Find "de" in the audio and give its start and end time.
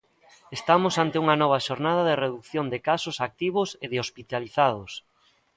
2.09-2.19, 2.73-2.79, 3.91-3.97